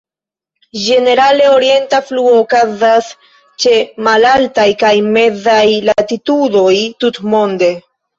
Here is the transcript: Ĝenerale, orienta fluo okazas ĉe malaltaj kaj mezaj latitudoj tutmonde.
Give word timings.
Ĝenerale, 0.83 1.49
orienta 1.57 1.99
fluo 2.07 2.31
okazas 2.37 3.09
ĉe 3.65 3.73
malaltaj 4.07 4.65
kaj 4.85 4.93
mezaj 5.19 5.63
latitudoj 5.91 6.73
tutmonde. 7.05 7.71